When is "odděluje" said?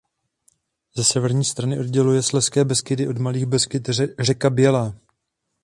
1.79-2.23